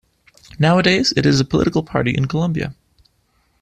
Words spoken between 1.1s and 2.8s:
it is a political party in Colombia.